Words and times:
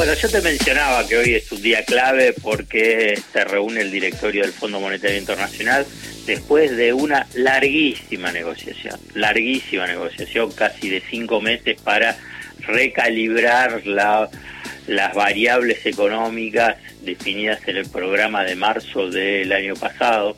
Bueno, 0.00 0.14
yo 0.14 0.30
te 0.30 0.40
mencionaba 0.40 1.06
que 1.06 1.18
hoy 1.18 1.34
es 1.34 1.52
un 1.52 1.60
día 1.60 1.84
clave 1.84 2.32
porque 2.32 3.20
se 3.34 3.44
reúne 3.44 3.82
el 3.82 3.90
directorio 3.90 4.40
del 4.40 4.52
Fondo 4.54 4.80
Monetario 4.80 5.18
Internacional 5.18 5.84
después 6.24 6.74
de 6.74 6.94
una 6.94 7.26
larguísima 7.34 8.32
negociación, 8.32 8.98
larguísima 9.12 9.86
negociación, 9.86 10.52
casi 10.52 10.88
de 10.88 11.02
cinco 11.02 11.42
meses 11.42 11.78
para 11.82 12.16
recalibrar 12.60 13.82
las 13.84 15.14
variables 15.14 15.84
económicas 15.84 16.78
definidas 17.02 17.60
en 17.68 17.76
el 17.76 17.86
programa 17.86 18.42
de 18.44 18.56
marzo 18.56 19.10
del 19.10 19.52
año 19.52 19.74
pasado, 19.74 20.34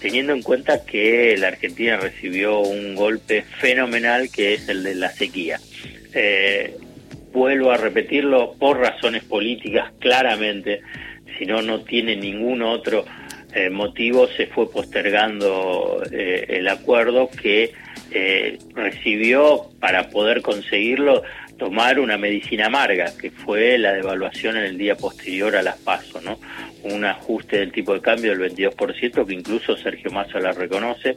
teniendo 0.00 0.32
en 0.32 0.42
cuenta 0.42 0.84
que 0.84 1.36
la 1.38 1.46
Argentina 1.46 1.96
recibió 1.96 2.58
un 2.58 2.96
golpe 2.96 3.44
fenomenal 3.60 4.30
que 4.32 4.54
es 4.54 4.68
el 4.68 4.82
de 4.82 4.96
la 4.96 5.12
sequía. 5.12 5.60
Eh, 6.12 6.76
vuelvo 7.36 7.70
a 7.70 7.76
repetirlo, 7.76 8.54
por 8.58 8.78
razones 8.78 9.22
políticas 9.22 9.92
claramente, 9.98 10.80
si 11.36 11.44
no, 11.44 11.60
no 11.60 11.82
tiene 11.82 12.16
ningún 12.16 12.62
otro 12.62 13.04
eh, 13.52 13.68
motivo, 13.68 14.26
se 14.26 14.46
fue 14.46 14.70
postergando 14.70 16.02
eh, 16.10 16.46
el 16.48 16.66
acuerdo 16.66 17.28
que 17.28 17.74
eh, 18.10 18.58
recibió 18.74 19.66
para 19.78 20.08
poder 20.08 20.40
conseguirlo 20.40 21.24
tomar 21.58 22.00
una 22.00 22.16
medicina 22.16 22.66
amarga, 22.66 23.12
que 23.20 23.30
fue 23.30 23.76
la 23.76 23.92
devaluación 23.92 24.56
en 24.56 24.64
el 24.64 24.78
día 24.78 24.94
posterior 24.94 25.56
a 25.56 25.62
las 25.62 25.76
PASO, 25.76 26.20
¿no? 26.22 26.38
Un 26.84 27.04
ajuste 27.04 27.58
del 27.58 27.72
tipo 27.72 27.92
de 27.92 28.00
cambio 28.00 28.34
del 28.34 28.52
22%, 28.52 29.26
que 29.26 29.34
incluso 29.34 29.76
Sergio 29.76 30.10
Massa 30.10 30.38
la 30.38 30.52
reconoce, 30.52 31.16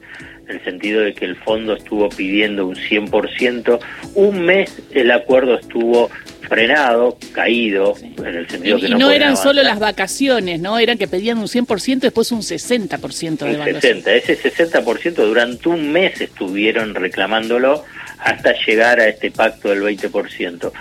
en 0.50 0.56
el 0.58 0.64
sentido 0.64 1.02
de 1.02 1.14
que 1.14 1.26
el 1.26 1.36
fondo 1.36 1.76
estuvo 1.76 2.10
pidiendo 2.10 2.66
un 2.66 2.76
100%. 2.76 3.80
Un 4.16 4.46
mes 4.46 4.82
el 4.92 5.12
acuerdo 5.12 5.60
estuvo 5.60 6.10
frenado, 6.42 7.18
caído, 7.32 7.96
en 8.18 8.36
el 8.36 8.50
sentido 8.50 8.78
y, 8.78 8.82
que 8.82 8.88
y 8.88 8.96
no, 8.96 9.12
eran 9.12 9.38
solo 9.38 9.62
las 9.62 9.78
vacaciones, 9.78 10.60
¿no? 10.60 10.80
Eran 10.80 10.98
que 10.98 11.08
pedían 11.08 11.38
un 11.38 11.46
100%, 11.46 12.00
después 12.00 12.32
un 12.32 12.42
60% 12.42 13.38
de 13.38 13.52
devaluación. 13.52 14.04
60, 14.04 14.14
ese 14.16 14.42
60% 14.42 15.14
durante 15.14 15.70
un 15.70 15.92
mes 15.92 16.20
estuvieron 16.20 16.96
reclamándolo 16.96 17.86
hasta 18.18 18.54
llegar 18.66 19.00
a 19.00 19.08
este 19.08 19.30
pacto 19.30 19.70
del 19.70 19.84
20%. 19.84 20.72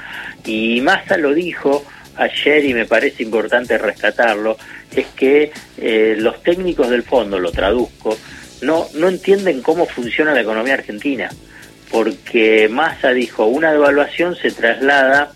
Y 0.46 0.80
Massa 0.80 1.18
lo 1.18 1.34
dijo 1.34 1.84
ayer 2.16 2.64
y 2.64 2.74
me 2.74 2.86
parece 2.86 3.22
importante 3.22 3.78
rescatarlo, 3.78 4.56
es 4.94 5.06
que 5.08 5.52
eh, 5.76 6.16
los 6.18 6.42
técnicos 6.42 6.90
del 6.90 7.02
fondo, 7.02 7.38
lo 7.38 7.52
traduzco, 7.52 8.16
no, 8.60 8.86
no 8.94 9.08
entienden 9.08 9.62
cómo 9.62 9.86
funciona 9.86 10.34
la 10.34 10.40
economía 10.40 10.74
argentina, 10.74 11.30
porque 11.90 12.68
Massa 12.70 13.10
dijo, 13.10 13.46
una 13.46 13.72
devaluación 13.72 14.36
se 14.36 14.50
traslada 14.50 15.32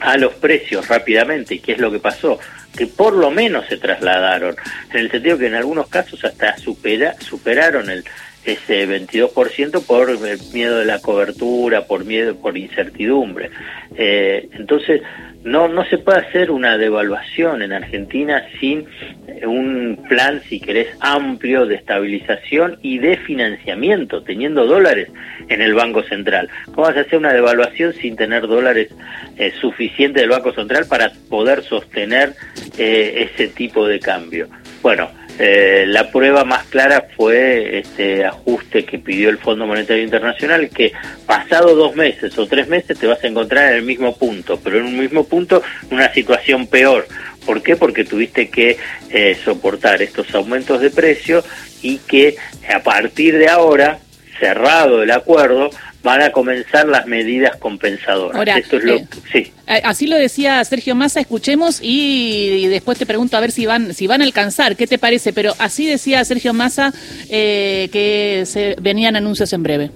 a 0.00 0.16
los 0.16 0.34
precios 0.34 0.88
rápidamente, 0.88 1.54
¿y 1.54 1.58
qué 1.60 1.72
es 1.72 1.78
lo 1.78 1.90
que 1.90 1.98
pasó? 1.98 2.38
Que 2.76 2.86
por 2.86 3.14
lo 3.14 3.30
menos 3.30 3.66
se 3.68 3.78
trasladaron, 3.78 4.54
en 4.92 4.98
el 4.98 5.10
sentido 5.10 5.38
que 5.38 5.46
en 5.46 5.54
algunos 5.54 5.88
casos 5.88 6.24
hasta 6.24 6.56
supera, 6.58 7.14
superaron 7.20 7.90
el, 7.90 8.04
ese 8.46 8.86
22% 8.88 9.84
por 9.84 10.08
miedo 10.54 10.78
de 10.78 10.84
la 10.84 11.00
cobertura, 11.00 11.86
por 11.86 12.04
miedo, 12.04 12.36
por 12.36 12.56
incertidumbre. 12.56 13.50
Eh, 13.96 14.48
entonces, 14.52 15.02
no, 15.42 15.68
no 15.68 15.84
se 15.84 15.98
puede 15.98 16.20
hacer 16.20 16.50
una 16.50 16.76
devaluación 16.76 17.62
en 17.62 17.72
Argentina 17.72 18.44
sin 18.58 18.86
un 19.44 20.04
plan, 20.08 20.42
si 20.48 20.60
querés, 20.60 20.88
amplio 21.00 21.66
de 21.66 21.76
estabilización 21.76 22.78
y 22.82 22.98
de 22.98 23.16
financiamiento, 23.18 24.22
teniendo 24.22 24.66
dólares 24.66 25.08
en 25.48 25.62
el 25.62 25.74
Banco 25.74 26.02
Central. 26.02 26.48
¿Cómo 26.66 26.86
vas 26.86 26.96
a 26.96 27.00
hacer 27.00 27.18
una 27.18 27.32
devaluación 27.32 27.92
sin 27.92 28.16
tener 28.16 28.46
dólares 28.46 28.88
eh, 29.38 29.52
suficientes 29.60 30.22
del 30.22 30.30
Banco 30.30 30.52
Central 30.52 30.86
para 30.88 31.12
poder 31.28 31.62
sostener 31.62 32.34
eh, 32.78 33.28
ese 33.30 33.48
tipo 33.48 33.86
de 33.86 34.00
cambio? 34.00 34.48
Bueno, 34.82 35.10
eh, 35.38 35.84
la 35.86 36.10
prueba 36.10 36.44
más 36.44 36.64
clara 36.64 37.08
fue 37.14 37.78
este 37.78 38.24
ajuste 38.24 38.84
que 38.84 38.98
pidió 38.98 39.28
el 39.28 39.38
Fondo 39.38 39.66
Monetario 39.66 40.02
Internacional, 40.02 40.70
que 40.70 40.92
pasado 41.26 41.74
dos 41.74 41.94
meses 41.94 42.36
o 42.38 42.46
tres 42.46 42.68
meses 42.68 42.98
te 42.98 43.06
vas 43.06 43.22
a 43.22 43.26
encontrar 43.26 43.72
en 43.72 43.78
el 43.78 43.82
mismo 43.82 44.16
punto, 44.16 44.58
pero 44.62 44.78
en 44.78 44.86
un 44.86 44.98
mismo 44.98 45.24
punto 45.24 45.62
una 45.90 46.12
situación 46.12 46.66
peor. 46.66 47.06
¿Por 47.44 47.62
qué? 47.62 47.76
Porque 47.76 48.04
tuviste 48.04 48.48
que 48.48 48.78
eh, 49.10 49.36
soportar 49.44 50.02
estos 50.02 50.34
aumentos 50.34 50.80
de 50.80 50.90
precio 50.90 51.44
y 51.82 51.98
que 51.98 52.36
a 52.74 52.80
partir 52.80 53.36
de 53.38 53.48
ahora, 53.48 53.98
cerrado 54.40 55.02
el 55.02 55.10
acuerdo, 55.10 55.70
van 56.06 56.22
a 56.22 56.30
comenzar 56.30 56.86
las 56.86 57.04
medidas 57.08 57.56
compensadoras. 57.56 58.36
Ahora, 58.36 58.58
Esto 58.58 58.76
es 58.76 58.84
lo, 58.84 58.94
eh, 58.94 59.06
sí. 59.32 59.52
Así 59.66 60.06
lo 60.06 60.16
decía 60.16 60.64
Sergio 60.64 60.94
Massa, 60.94 61.18
escuchemos 61.18 61.80
y, 61.82 62.68
después 62.68 62.96
te 62.96 63.06
pregunto 63.06 63.36
a 63.36 63.40
ver 63.40 63.50
si 63.50 63.66
van, 63.66 63.92
si 63.92 64.06
van 64.06 64.22
a 64.22 64.24
alcanzar, 64.24 64.76
¿qué 64.76 64.86
te 64.86 64.98
parece? 64.98 65.32
Pero 65.32 65.52
así 65.58 65.84
decía 65.84 66.24
Sergio 66.24 66.54
Massa 66.54 66.94
eh, 67.28 67.88
que 67.90 68.44
se 68.46 68.76
venían 68.80 69.16
anuncios 69.16 69.52
en 69.52 69.64
breve. 69.64 69.90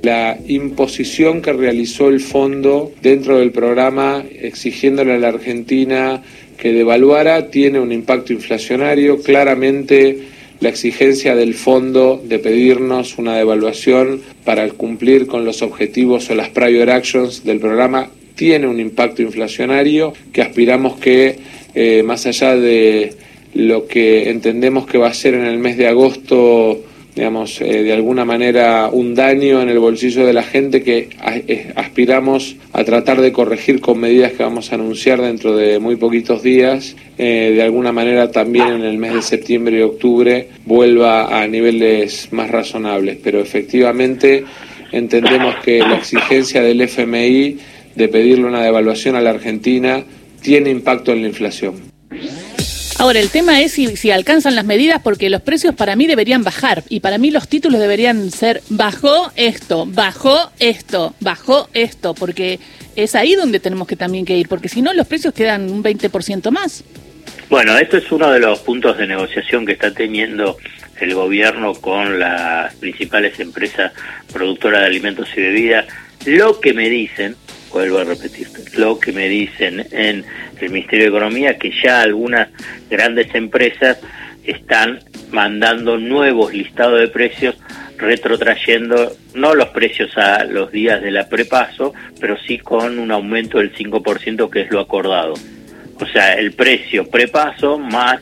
La 0.00 0.38
imposición 0.48 1.42
que 1.42 1.52
realizó 1.52 2.08
el 2.08 2.20
fondo 2.20 2.90
dentro 3.02 3.38
del 3.38 3.52
programa 3.52 4.24
exigiéndole 4.32 5.12
a 5.12 5.18
la 5.18 5.28
Argentina 5.28 6.22
que 6.56 6.72
devaluara 6.72 7.50
tiene 7.50 7.78
un 7.78 7.92
impacto 7.92 8.32
inflacionario. 8.32 9.20
Claramente 9.20 10.31
la 10.62 10.68
exigencia 10.68 11.34
del 11.34 11.54
fondo 11.54 12.22
de 12.24 12.38
pedirnos 12.38 13.18
una 13.18 13.36
devaluación 13.36 14.22
para 14.44 14.68
cumplir 14.68 15.26
con 15.26 15.44
los 15.44 15.60
objetivos 15.60 16.30
o 16.30 16.36
las 16.36 16.50
prior 16.50 16.88
actions 16.88 17.42
del 17.42 17.58
programa 17.58 18.10
tiene 18.36 18.68
un 18.68 18.78
impacto 18.78 19.22
inflacionario 19.22 20.12
que 20.32 20.40
aspiramos 20.40 21.00
que 21.00 21.36
eh, 21.74 22.04
más 22.04 22.26
allá 22.26 22.54
de 22.54 23.12
lo 23.54 23.88
que 23.88 24.30
entendemos 24.30 24.86
que 24.86 24.98
va 24.98 25.08
a 25.08 25.14
ser 25.14 25.34
en 25.34 25.46
el 25.46 25.58
mes 25.58 25.76
de 25.76 25.88
agosto 25.88 26.80
digamos, 27.14 27.60
eh, 27.60 27.82
de 27.82 27.92
alguna 27.92 28.24
manera 28.24 28.88
un 28.90 29.14
daño 29.14 29.60
en 29.60 29.68
el 29.68 29.78
bolsillo 29.78 30.24
de 30.24 30.32
la 30.32 30.42
gente 30.42 30.82
que 30.82 31.10
eh, 31.46 31.72
aspiramos 31.76 32.56
a 32.72 32.84
tratar 32.84 33.20
de 33.20 33.32
corregir 33.32 33.80
con 33.80 34.00
medidas 34.00 34.32
que 34.32 34.42
vamos 34.42 34.72
a 34.72 34.76
anunciar 34.76 35.20
dentro 35.20 35.54
de 35.54 35.78
muy 35.78 35.96
poquitos 35.96 36.42
días, 36.42 36.96
eh, 37.18 37.52
de 37.54 37.62
alguna 37.62 37.92
manera 37.92 38.30
también 38.30 38.68
en 38.68 38.84
el 38.84 38.96
mes 38.96 39.14
de 39.14 39.22
septiembre 39.22 39.78
y 39.78 39.82
octubre 39.82 40.48
vuelva 40.64 41.38
a 41.38 41.46
niveles 41.46 42.28
más 42.30 42.50
razonables. 42.50 43.18
Pero 43.22 43.40
efectivamente 43.40 44.44
entendemos 44.90 45.56
que 45.62 45.80
la 45.80 45.96
exigencia 45.96 46.62
del 46.62 46.80
FMI 46.80 47.58
de 47.94 48.08
pedirle 48.08 48.46
una 48.46 48.62
devaluación 48.62 49.16
a 49.16 49.20
la 49.20 49.30
Argentina 49.30 50.02
tiene 50.40 50.70
impacto 50.70 51.12
en 51.12 51.22
la 51.22 51.28
inflación. 51.28 51.92
Ahora, 52.98 53.20
el 53.20 53.30
tema 53.30 53.60
es 53.60 53.72
si, 53.72 54.10
alcanzan 54.10 54.54
las 54.54 54.64
medidas, 54.64 55.00
porque 55.02 55.30
los 55.30 55.42
precios 55.42 55.74
para 55.74 55.96
mí 55.96 56.06
deberían 56.06 56.44
bajar 56.44 56.84
y 56.88 57.00
para 57.00 57.18
mí 57.18 57.30
los 57.30 57.48
títulos 57.48 57.80
deberían 57.80 58.30
ser 58.30 58.62
bajó 58.68 59.32
esto, 59.34 59.86
bajó 59.86 60.52
esto, 60.58 61.14
bajó 61.20 61.68
esto, 61.74 62.14
porque 62.14 62.60
es 62.94 63.14
ahí 63.14 63.34
donde 63.34 63.60
tenemos 63.60 63.88
que 63.88 63.96
también 63.96 64.24
que 64.24 64.36
ir, 64.36 64.48
porque 64.48 64.68
si 64.68 64.82
no 64.82 64.92
los 64.92 65.06
precios 65.06 65.34
quedan 65.34 65.70
un 65.70 65.82
20% 65.82 66.50
más. 66.50 66.84
Bueno, 67.48 67.76
esto 67.76 67.96
es 67.96 68.10
uno 68.12 68.30
de 68.30 68.40
los 68.40 68.60
puntos 68.60 68.96
de 68.96 69.06
negociación 69.06 69.66
que 69.66 69.72
está 69.72 69.92
teniendo 69.92 70.56
el 71.00 71.14
gobierno 71.14 71.74
con 71.74 72.18
las 72.18 72.74
principales 72.76 73.38
empresas 73.40 73.92
productoras 74.32 74.80
de 74.80 74.86
alimentos 74.86 75.28
y 75.36 75.40
bebidas. 75.40 75.86
Lo 76.24 76.60
que 76.60 76.72
me 76.72 76.88
dicen, 76.88 77.36
vuelvo 77.70 77.98
a 77.98 78.04
repetir, 78.04 78.48
lo 78.76 78.98
que 78.98 79.12
me 79.12 79.28
dicen 79.28 79.86
en 79.90 80.24
el 80.62 80.70
Ministerio 80.70 81.04
de 81.04 81.10
Economía, 81.10 81.58
que 81.58 81.72
ya 81.82 82.02
algunas 82.02 82.48
grandes 82.90 83.34
empresas 83.34 83.98
están 84.44 85.00
mandando 85.30 85.98
nuevos 85.98 86.52
listados 86.52 87.00
de 87.00 87.08
precios, 87.08 87.56
retrotrayendo 87.96 89.12
no 89.34 89.54
los 89.54 89.68
precios 89.68 90.16
a 90.18 90.44
los 90.44 90.72
días 90.72 91.00
de 91.02 91.10
la 91.10 91.28
prepaso, 91.28 91.94
pero 92.20 92.36
sí 92.46 92.58
con 92.58 92.98
un 92.98 93.10
aumento 93.10 93.58
del 93.58 93.72
5% 93.72 94.50
que 94.50 94.62
es 94.62 94.70
lo 94.70 94.80
acordado. 94.80 95.34
O 96.00 96.06
sea, 96.06 96.34
el 96.34 96.52
precio 96.52 97.08
prepaso 97.08 97.78
más 97.78 98.20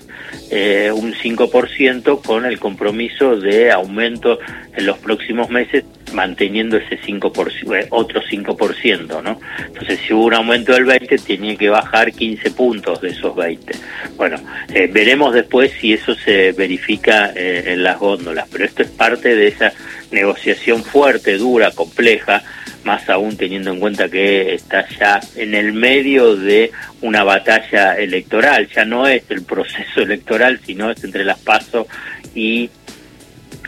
eh, 0.51 0.91
un 0.93 1.15
5% 1.15 2.23
con 2.23 2.45
el 2.45 2.59
compromiso 2.59 3.37
de 3.37 3.71
aumento 3.71 4.39
en 4.77 4.85
los 4.85 4.99
próximos 4.99 5.49
meses 5.49 5.85
manteniendo 6.13 6.77
ese 6.77 6.99
5%, 7.01 7.75
eh, 7.75 7.87
otro 7.91 8.23
5%, 8.23 9.23
¿no? 9.23 9.41
Entonces, 9.67 10.01
si 10.07 10.13
hubo 10.13 10.25
un 10.25 10.35
aumento 10.35 10.73
del 10.73 10.85
20, 10.85 11.17
tenía 11.19 11.57
que 11.57 11.69
bajar 11.69 12.13
15 12.13 12.51
puntos 12.51 13.01
de 13.01 13.09
esos 13.11 13.35
20. 13.35 13.73
Bueno, 14.17 14.37
eh, 14.73 14.89
veremos 14.93 15.35
después 15.35 15.73
si 15.81 15.93
eso 15.93 16.15
se 16.15 16.53
verifica 16.53 17.33
eh, 17.35 17.73
en 17.73 17.83
las 17.83 17.99
góndolas, 17.99 18.49
pero 18.51 18.65
esto 18.65 18.83
es 18.83 18.89
parte 18.89 19.35
de 19.35 19.49
esa 19.49 19.73
negociación 20.11 20.83
fuerte, 20.83 21.37
dura, 21.37 21.71
compleja, 21.71 22.43
más 22.85 23.09
aún 23.09 23.37
teniendo 23.37 23.73
en 23.73 23.81
cuenta 23.81 24.09
que 24.09 24.55
está 24.55 24.87
ya 24.89 25.21
en 25.37 25.55
el 25.55 25.73
medio 25.73 26.37
de 26.37 26.71
una 27.03 27.25
batalla 27.25 27.95
electoral, 27.95 28.69
ya 28.69 28.85
no 28.85 29.07
es 29.07 29.23
el 29.29 29.43
proceso 29.43 30.01
electoral, 30.03 30.61
sino 30.65 30.91
es 30.91 31.03
entre 31.05 31.25
las 31.25 31.39
PASO 31.39 31.87
y 32.35 32.71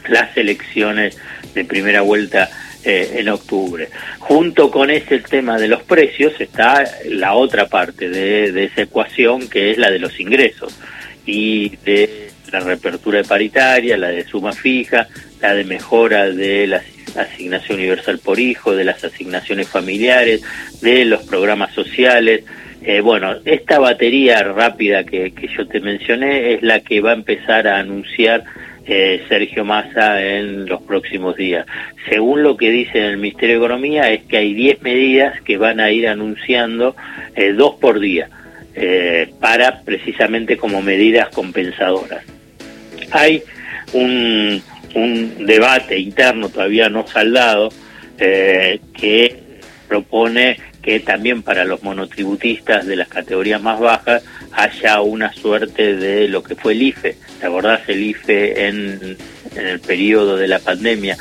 las 0.08 0.36
elecciones 0.36 1.16
de 1.54 1.64
primera 1.64 2.00
vuelta 2.00 2.48
eh, 2.84 3.16
en 3.18 3.28
octubre. 3.28 3.88
Junto 4.18 4.70
con 4.70 4.90
ese 4.90 5.20
tema 5.20 5.58
de 5.58 5.68
los 5.68 5.82
precios 5.82 6.32
está 6.40 6.84
la 7.08 7.34
otra 7.34 7.66
parte 7.68 8.08
de, 8.08 8.52
de 8.52 8.64
esa 8.64 8.82
ecuación 8.82 9.48
que 9.48 9.70
es 9.70 9.78
la 9.78 9.90
de 9.90 9.98
los 9.98 10.18
ingresos 10.18 10.78
y 11.24 11.76
de 11.84 12.30
la 12.52 12.60
reapertura 12.60 13.18
de 13.18 13.24
paritaria, 13.24 13.96
la 13.96 14.08
de 14.08 14.24
suma 14.24 14.52
fija, 14.52 15.08
la 15.40 15.54
de 15.54 15.64
mejora 15.64 16.28
de 16.28 16.66
la 16.66 16.82
asignación 17.16 17.78
universal 17.78 18.18
por 18.18 18.38
hijo, 18.38 18.74
de 18.74 18.84
las 18.84 19.02
asignaciones 19.02 19.68
familiares, 19.68 20.42
de 20.80 21.04
los 21.04 21.22
programas 21.22 21.72
sociales. 21.74 22.44
Eh, 22.82 23.00
bueno, 23.00 23.36
esta 23.44 23.78
batería 23.78 24.42
rápida 24.42 25.04
que, 25.04 25.32
que, 25.32 25.48
yo 25.48 25.66
te 25.66 25.80
mencioné 25.80 26.54
es 26.54 26.62
la 26.62 26.80
que 26.80 27.00
va 27.00 27.10
a 27.10 27.14
empezar 27.14 27.68
a 27.68 27.78
anunciar 27.78 28.44
eh, 28.86 29.24
Sergio 29.28 29.64
Massa 29.64 30.22
en 30.22 30.66
los 30.66 30.82
próximos 30.82 31.36
días. 31.36 31.66
Según 32.08 32.42
lo 32.42 32.56
que 32.56 32.70
dice 32.70 33.06
el 33.06 33.18
Ministerio 33.18 33.56
de 33.56 33.64
Economía 33.64 34.10
es 34.10 34.24
que 34.24 34.38
hay 34.38 34.54
10 34.54 34.82
medidas 34.82 35.40
que 35.42 35.56
van 35.56 35.80
a 35.80 35.90
ir 35.90 36.08
anunciando 36.08 36.96
eh, 37.34 37.52
dos 37.52 37.76
por 37.76 38.00
día 38.00 38.28
eh, 38.74 39.32
para 39.40 39.82
precisamente 39.82 40.56
como 40.56 40.82
medidas 40.82 41.28
compensadoras. 41.28 42.24
Hay 43.10 43.42
un, 43.92 44.62
un 44.94 45.46
debate 45.46 45.98
interno 45.98 46.48
todavía 46.48 46.88
no 46.88 47.06
saldado 47.06 47.68
eh, 48.18 48.80
que 48.98 49.42
propone 49.88 50.58
que 50.80 51.00
también 51.00 51.42
para 51.42 51.64
los 51.64 51.82
monotributistas 51.82 52.86
de 52.86 52.96
las 52.96 53.08
categorías 53.08 53.62
más 53.62 53.78
bajas 53.78 54.24
haya 54.52 55.00
una 55.00 55.32
suerte 55.32 55.96
de 55.96 56.28
lo 56.28 56.42
que 56.42 56.54
fue 56.54 56.72
el 56.72 56.82
IFE. 56.82 57.16
¿Te 57.40 57.46
acordás 57.46 57.88
el 57.88 58.02
IFE 58.02 58.68
en, 58.68 59.16
el 59.56 59.80
periodo 59.80 60.36
de 60.36 60.48
la 60.48 60.58
pandemia 60.58 61.16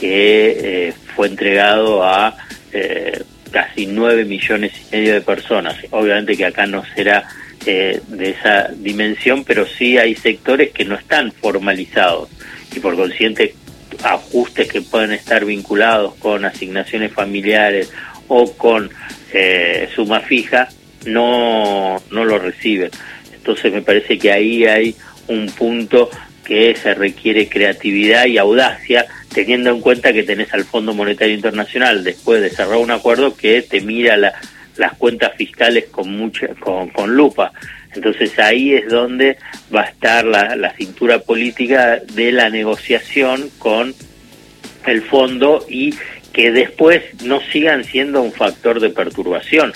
que 0.00 0.88
eh, 0.88 0.94
fue 1.14 1.28
entregado 1.28 2.04
a 2.04 2.36
eh, 2.72 3.22
casi 3.50 3.86
nueve 3.86 4.24
millones 4.24 4.72
y 4.74 4.96
medio 4.96 5.14
de 5.14 5.20
personas? 5.20 5.76
Obviamente 5.90 6.36
que 6.36 6.46
acá 6.46 6.66
no 6.66 6.82
será 6.94 7.28
eh, 7.64 8.00
de 8.08 8.30
esa 8.30 8.68
dimensión, 8.74 9.44
pero 9.44 9.66
sí 9.66 9.96
hay 9.96 10.14
sectores 10.16 10.72
que 10.72 10.84
no 10.84 10.96
están 10.96 11.30
formalizados 11.30 12.28
y 12.74 12.80
por 12.80 12.96
consiguiente 12.96 13.54
ajustes 14.02 14.68
que 14.68 14.82
pueden 14.82 15.12
estar 15.12 15.44
vinculados 15.44 16.14
con 16.16 16.44
asignaciones 16.44 17.12
familiares 17.12 17.92
o 18.28 18.52
con 18.54 18.90
eh, 19.32 19.88
suma 19.94 20.20
fija 20.20 20.68
no, 21.06 22.02
no 22.10 22.24
lo 22.24 22.38
reciben. 22.38 22.90
Entonces 23.34 23.72
me 23.72 23.82
parece 23.82 24.18
que 24.18 24.30
ahí 24.30 24.64
hay 24.64 24.94
un 25.28 25.46
punto 25.46 26.10
que 26.44 26.74
se 26.74 26.94
requiere 26.94 27.48
creatividad 27.48 28.26
y 28.26 28.38
audacia, 28.38 29.06
teniendo 29.32 29.70
en 29.70 29.80
cuenta 29.80 30.12
que 30.12 30.22
tenés 30.22 30.52
al 30.52 30.64
Fondo 30.64 30.94
Monetario 30.94 31.34
Internacional, 31.34 32.04
después 32.04 32.42
de 32.42 32.50
cerrar 32.50 32.76
un 32.76 32.90
acuerdo, 32.90 33.36
que 33.36 33.62
te 33.62 33.80
mira 33.80 34.16
la, 34.16 34.34
las 34.76 34.94
cuentas 34.94 35.32
fiscales 35.36 35.86
con, 35.90 36.16
mucha, 36.16 36.48
con, 36.60 36.88
con 36.90 37.14
lupa. 37.14 37.52
Entonces 37.94 38.38
ahí 38.38 38.74
es 38.74 38.88
donde 38.88 39.36
va 39.74 39.82
a 39.82 39.86
estar 39.86 40.24
la, 40.24 40.56
la 40.56 40.72
cintura 40.74 41.18
política 41.18 42.00
de 42.14 42.32
la 42.32 42.48
negociación 42.48 43.50
con 43.58 43.94
el 44.86 45.02
fondo 45.02 45.64
y 45.68 45.94
que 46.32 46.50
después 46.50 47.02
no 47.24 47.40
sigan 47.52 47.84
siendo 47.84 48.22
un 48.22 48.32
factor 48.32 48.80
de 48.80 48.90
perturbación 48.90 49.72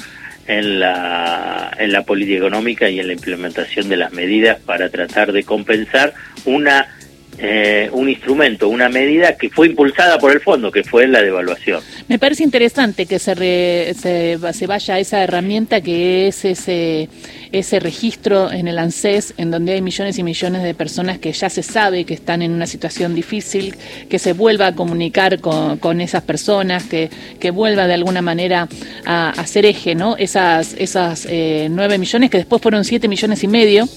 en 0.47 0.81
la, 0.81 1.73
en 1.79 1.93
la 1.93 2.03
política 2.03 2.39
económica 2.39 2.89
y 2.89 3.01
en 3.01 3.09
la 3.09 3.13
implementación 3.13 3.89
de 3.89 3.97
las 3.97 4.13
medidas 4.13 4.59
para 4.61 4.89
tratar 4.89 5.33
de 5.33 5.45
compensar 5.45 6.15
una 6.45 6.96
eh, 7.39 7.91
un 7.93 8.09
instrumento, 8.09 8.69
una 8.69 8.89
medida 8.89 9.37
que 9.37 9.51
fue 9.51 9.67
impulsada 9.67 10.19
por 10.19 10.33
el 10.33 10.41
fondo, 10.41 10.71
que 10.73 10.83
fue 10.85 11.07
la 11.07 11.23
devaluación. 11.23 11.83
Me 12.09 12.19
parece 12.19 12.43
interesante 12.43 13.07
que 13.07 13.19
se, 13.19 13.35
re, 13.35 13.95
se, 13.95 14.39
se, 14.53 14.67
vaya 14.67 14.95
a 14.95 14.99
esa 14.99 15.23
herramienta 15.23 15.81
que 15.81 16.29
es 16.29 16.45
ese, 16.45 17.09
ese 17.53 17.81
registro 17.81 18.51
en 18.51 18.69
el 18.69 18.79
ANSES, 18.79 19.35
en 19.37 19.51
donde 19.51 19.73
hay 19.73 19.83
millones 19.83 20.19
y 20.19 20.23
millones 20.23 20.63
de 20.63 20.75
personas 20.75 21.19
que 21.19 21.33
ya 21.33 21.51
se 21.51 21.63
sabe 21.63 22.05
que 22.05 22.15
están 22.15 22.43
en 22.43 22.53
una 22.53 22.67
situación 22.67 23.15
difícil, 23.15 23.75
que 24.09 24.19
se 24.19 24.33
vuelva 24.33 24.69
a 24.69 24.75
comunicar 24.75 25.41
con, 25.41 25.77
con 25.79 26.01
esas 26.01 26.23
personas, 26.23 26.85
que, 26.85 27.11
que, 27.39 27.51
vuelva 27.51 27.87
de 27.87 27.95
alguna 27.95 28.23
manera 28.23 28.69
a, 29.05 29.31
hacer 29.31 29.67
eje, 29.67 29.95
¿no? 29.95 30.17
Esas, 30.17 30.75
esas 30.79 31.27
eh, 31.29 31.69
nueve 31.71 31.99
millones 31.99 32.31
que 32.31 32.39
después 32.39 32.63
fueron 32.63 32.85
siete 32.85 33.09
millones 33.09 33.43
y 33.45 33.49
medio 33.49 33.89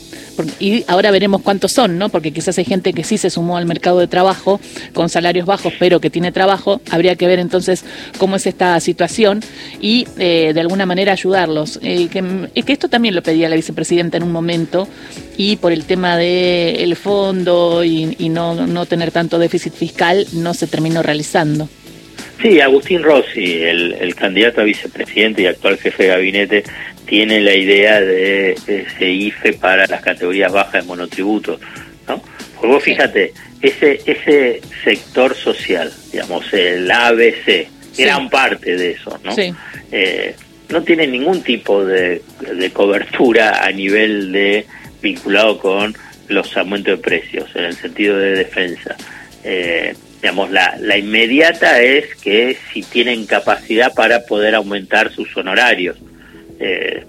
y 0.59 0.83
ahora 0.87 1.11
veremos 1.11 1.41
cuántos 1.41 1.71
son, 1.71 1.97
¿no? 1.97 2.09
Porque 2.09 2.31
quizás 2.31 2.57
hay 2.57 2.65
gente 2.65 2.93
que 2.93 3.03
sí 3.03 3.17
se 3.17 3.29
sumó 3.29 3.57
al 3.57 3.65
mercado 3.65 3.99
de 3.99 4.07
trabajo 4.07 4.59
con 4.93 5.09
salarios 5.09 5.45
bajos, 5.45 5.73
pero 5.79 5.99
que 5.99 6.09
tiene 6.09 6.31
trabajo. 6.31 6.81
Habría 6.89 7.15
que 7.15 7.27
ver 7.27 7.39
entonces 7.39 7.85
cómo 8.17 8.35
es 8.35 8.45
esta 8.47 8.79
situación 8.79 9.41
y 9.81 10.07
eh, 10.17 10.51
de 10.53 10.61
alguna 10.61 10.85
manera 10.85 11.13
ayudarlos. 11.13 11.79
Eh, 11.83 12.07
que, 12.09 12.63
que, 12.63 12.73
esto 12.73 12.89
también 12.89 13.15
lo 13.15 13.23
pedía 13.23 13.49
la 13.49 13.55
vicepresidenta 13.55 14.17
en 14.17 14.23
un 14.23 14.31
momento 14.31 14.87
y 15.37 15.57
por 15.57 15.71
el 15.71 15.85
tema 15.85 16.17
del 16.17 16.79
el 16.79 16.95
fondo 16.95 17.83
y, 17.83 18.15
y 18.19 18.29
no, 18.29 18.67
no 18.67 18.85
tener 18.85 19.11
tanto 19.11 19.39
déficit 19.39 19.73
fiscal 19.73 20.25
no 20.33 20.53
se 20.53 20.67
terminó 20.67 21.01
realizando. 21.01 21.69
Sí, 22.41 22.61
Agustín 22.61 23.03
Rossi, 23.03 23.63
el, 23.63 23.93
el, 23.99 24.15
candidato 24.15 24.61
a 24.61 24.63
vicepresidente 24.63 25.41
y 25.41 25.45
actual 25.45 25.77
jefe 25.77 26.03
de 26.03 26.09
gabinete, 26.09 26.63
tiene 27.09 27.41
la 27.41 27.55
idea 27.55 27.99
de 27.99 28.51
ese 28.67 29.09
IFE 29.09 29.53
para 29.53 29.87
las 29.87 30.01
categorías 30.01 30.51
bajas 30.51 30.83
de 30.83 30.87
monotributo, 30.87 31.59
¿no? 32.07 32.21
Porque 32.53 32.67
vos 32.67 32.83
fíjate, 32.83 33.33
ese, 33.61 33.99
ese 34.05 34.61
sector 34.83 35.35
social, 35.35 35.91
digamos, 36.11 36.53
el 36.53 36.89
ABC, 36.89 37.67
sí. 37.91 38.03
gran 38.03 38.29
parte 38.29 38.77
de 38.77 38.91
eso, 38.91 39.19
¿no? 39.23 39.33
Sí. 39.33 39.51
Eh, 39.91 40.35
no 40.69 40.83
tiene 40.83 41.07
ningún 41.07 41.41
tipo 41.41 41.83
de, 41.83 42.21
de 42.41 42.69
cobertura 42.71 43.65
a 43.65 43.71
nivel 43.71 44.31
de 44.31 44.67
vinculado 45.01 45.57
con 45.57 45.95
los 46.27 46.55
aumentos 46.57 46.97
de 46.97 47.03
precios, 47.03 47.49
en 47.55 47.63
el 47.63 47.75
sentido 47.75 48.19
de 48.19 48.35
defensa. 48.35 48.95
Eh, 49.43 49.95
digamos, 50.21 50.51
la, 50.51 50.77
la 50.79 50.95
inmediata 50.95 51.81
es 51.81 52.13
que 52.17 52.55
si 52.71 52.83
tienen 52.83 53.25
capacidad 53.25 53.95
para 53.95 54.25
poder 54.25 54.53
aumentar 54.53 55.11
sus 55.11 55.35
honorarios. 55.35 55.97
Eh, 56.59 57.03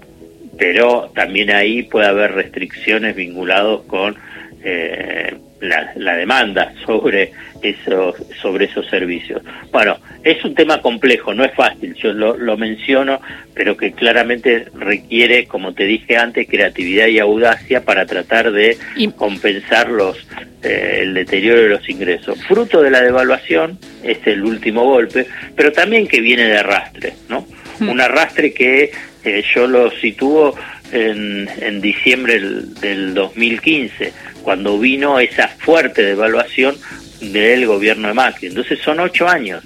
pero 0.57 1.11
también 1.15 1.51
ahí 1.51 1.83
puede 1.83 2.07
haber 2.07 2.33
restricciones 2.33 3.15
vinculados 3.15 3.83
con 3.83 4.15
eh, 4.63 5.35
la, 5.59 5.91
la, 5.95 6.15
demanda 6.15 6.73
sobre 6.85 7.31
esos 7.61 8.15
sobre 8.41 8.65
esos 8.65 8.87
servicios. 8.87 9.41
Bueno, 9.71 9.97
es 10.23 10.43
un 10.45 10.53
tema 10.53 10.81
complejo, 10.81 11.33
no 11.33 11.43
es 11.43 11.53
fácil, 11.53 11.95
yo 11.95 12.13
lo, 12.13 12.37
lo 12.37 12.57
menciono, 12.57 13.21
pero 13.55 13.75
que 13.75 13.93
claramente 13.93 14.67
requiere, 14.75 15.45
como 15.47 15.73
te 15.73 15.85
dije 15.85 16.17
antes, 16.17 16.47
creatividad 16.47 17.07
y 17.07 17.19
audacia 17.19 17.83
para 17.83 18.05
tratar 18.05 18.51
de 18.51 18.77
y... 18.95 19.07
compensar 19.09 19.89
los 19.89 20.17
eh, 20.63 20.99
el 21.01 21.15
deterioro 21.15 21.61
de 21.61 21.69
los 21.69 21.89
ingresos. 21.89 22.39
Fruto 22.45 22.83
de 22.83 22.91
la 22.91 23.01
devaluación 23.01 23.79
es 24.03 24.19
el 24.27 24.43
último 24.43 24.83
golpe, 24.83 25.25
pero 25.55 25.71
también 25.71 26.07
que 26.07 26.21
viene 26.21 26.45
de 26.45 26.57
arrastre, 26.57 27.13
¿no? 27.29 27.47
Mm. 27.79 27.89
Un 27.89 28.01
arrastre 28.01 28.53
que 28.53 28.91
eh, 29.23 29.43
yo 29.53 29.67
lo 29.67 29.91
sitúo 29.91 30.55
en, 30.91 31.49
en 31.59 31.81
diciembre 31.81 32.39
del, 32.39 32.73
del 32.75 33.13
2015, 33.13 34.13
cuando 34.43 34.79
vino 34.79 35.19
esa 35.19 35.47
fuerte 35.47 36.03
devaluación 36.03 36.75
del 37.21 37.65
gobierno 37.65 38.07
de 38.07 38.13
Macri. 38.13 38.47
Entonces 38.47 38.79
son 38.79 38.99
ocho 38.99 39.27
años, 39.27 39.63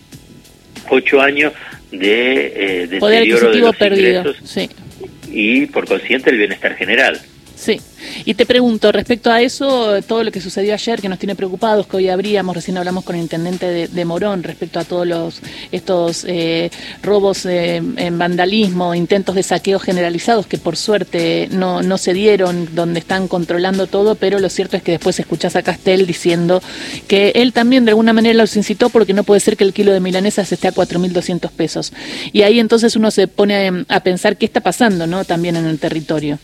ocho 0.90 1.22
años 1.22 1.54
de 1.92 2.82
eh, 2.84 2.88
deterioro 2.88 3.52
de 3.52 3.60
los 3.60 3.76
perdido, 3.76 4.20
ingresos 4.20 4.50
sí. 4.50 4.70
y 5.32 5.66
por 5.68 5.88
consiguiente 5.88 6.30
el 6.30 6.38
bienestar 6.38 6.76
general. 6.76 7.20
Sí. 7.56 7.80
Y 8.26 8.34
te 8.34 8.46
pregunto, 8.46 8.92
respecto 8.92 9.32
a 9.32 9.42
eso, 9.42 10.02
todo 10.04 10.24
lo 10.24 10.32
que 10.32 10.42
sucedió 10.42 10.74
ayer, 10.74 11.02
que 11.02 11.10
nos 11.10 11.20
tiene 11.20 11.36
preocupados, 11.36 11.88
que 11.88 11.98
hoy 11.98 12.10
habríamos, 12.10 12.56
recién 12.56 12.78
hablamos 12.78 13.04
con 13.04 13.16
el 13.16 13.22
intendente 13.22 13.66
de, 13.66 13.88
de 13.88 14.06
Morón 14.06 14.44
respecto 14.44 14.80
a 14.80 14.84
todos 14.84 15.08
los 15.08 15.42
estos 15.72 16.26
eh, 16.28 16.70
robos 17.02 17.46
eh, 17.46 17.78
en 17.78 18.18
vandalismo, 18.18 18.94
intentos 18.94 19.36
de 19.36 19.44
saqueo 19.44 19.80
generalizados 19.80 20.48
que 20.48 20.58
por 20.58 20.76
suerte 20.78 21.48
no, 21.52 21.82
no 21.82 21.98
se 21.98 22.14
dieron, 22.14 22.76
donde 22.76 23.00
están 23.00 23.28
controlando 23.28 23.88
todo, 23.88 24.16
pero 24.16 24.40
lo 24.40 24.50
cierto 24.50 24.78
es 24.78 24.84
que 24.84 24.92
después 24.92 25.20
escuchás 25.20 25.56
a 25.56 25.64
Castel 25.64 26.06
diciendo 26.06 26.62
que 27.08 27.32
él 27.36 27.54
también 27.54 27.86
de 27.86 27.92
alguna 27.92 28.14
manera 28.14 28.36
los 28.36 28.56
incitó 28.56 28.90
porque 28.90 29.14
no 29.14 29.24
puede 29.24 29.40
ser 29.40 29.58
que 29.58 29.64
el 29.64 29.74
kilo 29.74 29.92
de 29.94 30.00
milanesas 30.00 30.52
esté 30.52 30.68
a 30.68 30.74
4.200 30.74 31.50
pesos. 31.52 31.94
Y 32.34 32.44
ahí 32.44 32.60
entonces 32.60 32.96
uno 32.96 33.12
se 33.12 33.28
pone 33.28 33.68
a, 33.68 33.96
a 33.96 34.00
pensar 34.02 34.38
qué 34.38 34.46
está 34.46 34.62
pasando, 34.62 35.08
¿no? 35.08 35.26
También 35.26 35.56
en 35.56 35.66
el 35.66 35.80
territorio. 35.80 36.38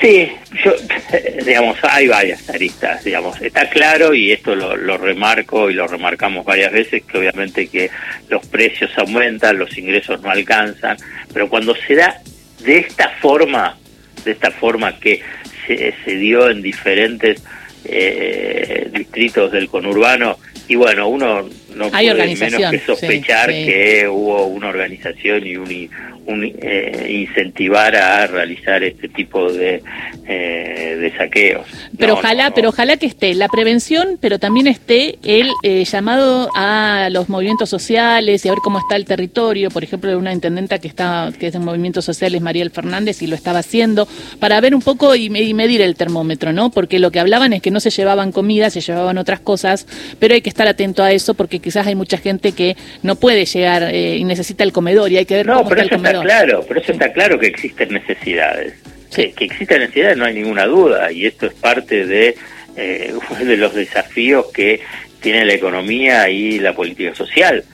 Sí, 0.00 0.30
yo, 0.64 0.72
digamos, 1.44 1.76
hay 1.82 2.06
varias 2.06 2.48
aristas, 2.48 3.02
digamos, 3.02 3.40
está 3.42 3.68
claro 3.68 4.14
y 4.14 4.30
esto 4.30 4.54
lo, 4.54 4.76
lo, 4.76 4.96
remarco 4.96 5.70
y 5.70 5.74
lo 5.74 5.88
remarcamos 5.88 6.44
varias 6.44 6.72
veces, 6.72 7.02
que 7.02 7.18
obviamente 7.18 7.66
que 7.66 7.90
los 8.28 8.46
precios 8.46 8.90
aumentan, 8.96 9.58
los 9.58 9.76
ingresos 9.76 10.20
no 10.22 10.30
alcanzan, 10.30 10.96
pero 11.32 11.48
cuando 11.48 11.74
se 11.74 11.96
da 11.96 12.20
de 12.60 12.78
esta 12.78 13.10
forma, 13.20 13.76
de 14.24 14.32
esta 14.32 14.52
forma 14.52 14.98
que 15.00 15.20
se, 15.66 15.94
se 16.04 16.14
dio 16.14 16.48
en 16.48 16.62
diferentes 16.62 17.42
eh, 17.84 18.90
distritos 18.92 19.50
del 19.50 19.68
conurbano 19.68 20.38
y 20.68 20.74
bueno, 20.74 21.08
uno 21.08 21.48
no 21.74 21.90
Hay 21.92 22.10
puede 22.10 22.36
menos 22.36 22.70
que 22.70 22.78
sospechar 22.80 23.50
sí, 23.50 23.60
sí. 23.60 23.66
que 23.66 24.08
hubo 24.08 24.46
una 24.46 24.68
organización 24.68 25.46
y 25.46 25.56
un, 25.56 25.88
un 26.28 26.44
eh, 26.44 27.26
incentivar 27.26 27.96
a 27.96 28.26
realizar 28.26 28.84
este 28.84 29.08
tipo 29.08 29.50
de, 29.50 29.82
eh, 30.26 30.96
de 31.00 31.16
saqueos. 31.16 31.66
Pero 31.98 32.12
No, 32.14 32.18
ojalá, 32.20 32.44
no, 32.44 32.48
no. 32.50 32.54
pero 32.54 32.68
ojalá 32.68 32.96
que 32.98 33.06
esté 33.06 33.34
la 33.34 33.48
prevención, 33.48 34.18
pero 34.20 34.38
también 34.38 34.66
esté 34.66 35.18
el 35.24 35.50
eh, 35.62 35.84
llamado 35.84 36.50
a 36.54 37.08
los 37.10 37.28
movimientos 37.30 37.70
sociales 37.70 38.44
y 38.44 38.48
a 38.48 38.52
ver 38.52 38.60
cómo 38.62 38.78
está 38.78 38.96
el 38.96 39.06
territorio. 39.06 39.70
Por 39.70 39.82
ejemplo, 39.84 40.16
una 40.18 40.32
intendenta 40.32 40.78
que 40.78 40.88
está 40.88 41.32
que 41.38 41.46
es 41.46 41.54
en 41.54 41.64
movimientos 41.64 42.04
sociales, 42.04 42.42
Mariel 42.42 42.70
Fernández, 42.70 43.22
y 43.22 43.26
lo 43.26 43.34
estaba 43.34 43.60
haciendo 43.60 44.06
para 44.38 44.60
ver 44.60 44.74
un 44.74 44.82
poco 44.82 45.14
y, 45.14 45.26
y 45.26 45.54
medir 45.54 45.80
el 45.80 45.96
termómetro, 45.96 46.52
¿no? 46.52 46.70
Porque 46.70 46.98
lo 46.98 47.10
que 47.10 47.20
hablaban 47.20 47.54
es 47.54 47.62
que 47.62 47.70
no 47.70 47.80
se 47.80 47.90
llevaban 47.90 48.32
comida, 48.32 48.68
se 48.68 48.82
llevaban 48.82 49.16
otras 49.16 49.40
cosas, 49.40 49.86
pero 50.18 50.34
hay 50.34 50.42
que 50.42 50.50
estar 50.50 50.68
atento 50.68 51.02
a 51.02 51.10
eso 51.10 51.32
porque 51.32 51.58
quizás 51.60 51.86
hay 51.86 51.94
mucha 51.94 52.18
gente 52.18 52.52
que 52.52 52.76
no 53.02 53.16
puede 53.16 53.46
llegar 53.46 53.82
eh, 53.84 54.16
y 54.18 54.24
necesita 54.24 54.62
el 54.62 54.72
comedor 54.72 55.10
y 55.10 55.16
hay 55.16 55.24
que 55.24 55.36
ver 55.36 55.46
cómo 55.46 55.70
está 55.70 55.82
el 55.82 55.90
está 56.22 56.38
claro, 56.38 56.64
pero 56.66 56.80
eso 56.80 56.92
está 56.92 57.12
claro 57.12 57.38
que 57.38 57.46
existen 57.46 57.92
necesidades. 57.92 58.74
Sí. 59.10 59.22
Que, 59.22 59.32
que 59.32 59.44
existen 59.46 59.80
necesidades 59.80 60.16
no 60.16 60.26
hay 60.26 60.34
ninguna 60.34 60.66
duda 60.66 61.10
y 61.10 61.26
esto 61.26 61.46
es 61.46 61.54
parte 61.54 62.04
de, 62.04 62.36
eh, 62.76 63.14
de 63.44 63.56
los 63.56 63.74
desafíos 63.74 64.46
que 64.52 64.80
tiene 65.20 65.44
la 65.44 65.54
economía 65.54 66.28
y 66.28 66.58
la 66.58 66.72
política 66.72 67.14
social. 67.14 67.64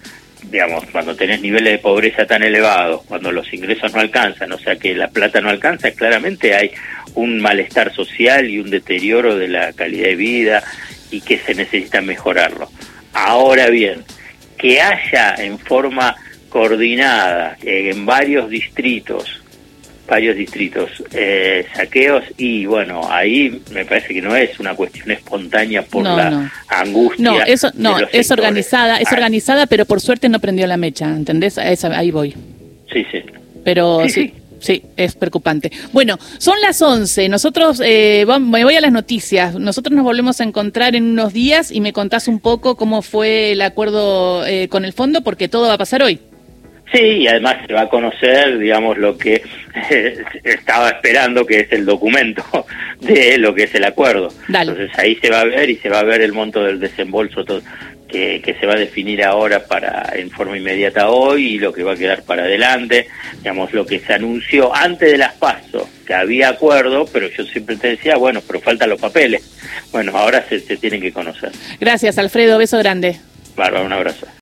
Digamos, 0.50 0.84
cuando 0.92 1.16
tenés 1.16 1.40
niveles 1.40 1.72
de 1.72 1.78
pobreza 1.78 2.26
tan 2.26 2.42
elevados, 2.42 3.02
cuando 3.04 3.32
los 3.32 3.52
ingresos 3.52 3.92
no 3.94 4.00
alcanzan, 4.00 4.52
o 4.52 4.58
sea 4.58 4.76
que 4.76 4.94
la 4.94 5.08
plata 5.08 5.40
no 5.40 5.48
alcanza, 5.48 5.90
claramente 5.92 6.54
hay 6.54 6.70
un 7.14 7.40
malestar 7.40 7.94
social 7.94 8.48
y 8.48 8.58
un 8.58 8.70
deterioro 8.70 9.36
de 9.36 9.48
la 9.48 9.72
calidad 9.72 10.08
de 10.08 10.16
vida 10.16 10.64
y 11.10 11.20
que 11.22 11.38
se 11.38 11.54
necesita 11.54 12.02
mejorarlo. 12.02 12.70
Ahora 13.14 13.68
bien, 13.70 14.04
que 14.58 14.80
haya 14.80 15.34
en 15.38 15.58
forma 15.58 16.14
coordinada 16.54 17.56
eh, 17.64 17.90
en 17.92 18.06
varios 18.06 18.49
distritos, 18.49 19.25
varios 20.08 20.37
distritos, 20.37 20.88
eh, 21.12 21.66
saqueos 21.75 22.23
y 22.38 22.64
bueno, 22.64 23.00
ahí 23.11 23.61
me 23.73 23.84
parece 23.84 24.14
que 24.14 24.23
no 24.23 24.37
es 24.37 24.61
una 24.61 24.73
cuestión 24.76 25.11
espontánea 25.11 25.82
por 25.82 26.04
No, 26.04 26.16
la 26.16 26.30
no. 26.30 26.50
angustia. 26.68 27.25
No, 27.25 27.42
eso 27.42 27.73
no, 27.75 27.99
es 27.99 28.02
sectores. 28.04 28.30
organizada, 28.30 28.99
es 28.99 29.08
Ah, 29.11 29.14
organizada, 29.14 29.66
pero 29.66 29.84
por 29.84 30.00
suerte 30.00 30.28
no 30.28 30.38
prendió 30.38 30.68
la 30.68 30.76
mecha, 30.76 31.06
¿entendés? 31.08 31.58
Ahí 31.58 32.12
voy. 32.12 32.30
Sí, 32.92 33.04
sí. 33.11 33.18
Pero 33.64 34.02
Sí, 34.04 34.11
sí, 34.11 34.20
sí. 34.20 34.34
sí, 34.61 34.82
es 34.96 35.16
preocupante. 35.16 35.73
Bueno, 35.92 36.18
son 36.38 36.61
las 36.61 36.80
11. 36.80 37.28
Nosotros, 37.28 37.82
eh, 37.84 38.25
me 38.40 38.62
voy 38.62 38.76
a 38.76 38.80
las 38.80 38.92
noticias. 38.92 39.56
Nosotros 39.56 39.92
nos 39.96 40.04
volvemos 40.04 40.40
a 40.40 40.44
encontrar 40.44 40.94
en 40.94 41.02
unos 41.02 41.32
días 41.32 41.73
y 41.73 41.80
me 41.80 41.92
contás 41.92 42.28
un 42.28 42.38
poco 42.38 42.76
cómo 42.76 43.02
fue 43.02 43.50
el 43.52 43.61
acuerdo 43.62 44.46
eh, 44.46 44.68
con 44.68 44.84
el 44.84 44.92
fondo, 44.92 45.23
porque 45.23 45.49
todo 45.49 45.66
va 45.66 45.75
a 45.75 45.78
pasar 45.78 46.00
hoy. 46.04 46.20
Sí, 46.94 47.00
y 47.00 47.26
además 47.26 47.56
se 47.66 47.72
va 47.72 47.82
a 47.82 47.88
conocer, 47.88 48.56
digamos, 48.58 48.96
lo 48.98 49.18
que 49.18 49.42
eh, 49.90 50.24
estaba 50.44 50.90
esperando, 50.90 51.44
que 51.44 51.60
es 51.60 51.72
el 51.72 51.84
documento 51.84 52.44
de 53.00 53.36
lo 53.38 53.52
que 53.52 53.64
es 53.64 53.74
el 53.74 53.84
acuerdo. 53.84 54.32
Dale. 54.46 54.72
Entonces 54.72 54.96
ahí 54.98 55.16
se 55.16 55.28
va 55.30 55.40
a 55.40 55.44
ver 55.44 55.68
y 55.70 55.76
se 55.76 55.88
va 55.88 55.98
a 55.98 56.04
ver 56.04 56.20
el 56.20 56.32
monto 56.32 56.62
del 56.62 56.78
desembolso 56.78 57.44
que, 58.08 58.40
que 58.40 58.54
se 58.54 58.66
va 58.66 58.74
a 58.74 58.78
definir 58.78 59.24
ahora 59.24 59.64
para 59.64 60.12
en 60.14 60.30
forma 60.30 60.56
inmediata 60.56 61.08
hoy 61.08 61.54
y 61.54 61.58
lo 61.58 61.72
que 61.72 61.82
va 61.82 61.94
a 61.94 61.96
quedar 61.96 62.22
para 62.22 62.44
adelante. 62.44 63.08
Digamos, 63.38 63.72
lo 63.72 63.84
que 63.84 63.98
se 63.98 64.12
anunció 64.12 64.72
antes 64.72 65.10
de 65.10 65.18
las 65.18 65.34
PASO, 65.34 65.88
que 66.06 66.14
había 66.14 66.50
acuerdo, 66.50 67.06
pero 67.12 67.28
yo 67.28 67.44
siempre 67.44 67.76
te 67.76 67.88
decía, 67.88 68.16
bueno, 68.16 68.40
pero 68.46 68.60
faltan 68.60 68.90
los 68.90 69.00
papeles. 69.00 69.42
Bueno, 69.90 70.16
ahora 70.16 70.44
se, 70.48 70.60
se 70.60 70.76
tienen 70.76 71.00
que 71.00 71.12
conocer. 71.12 71.50
Gracias, 71.80 72.18
Alfredo. 72.18 72.56
Beso 72.56 72.78
grande. 72.78 73.16
Bárbaro, 73.56 73.84
un 73.84 73.92
abrazo. 73.92 74.26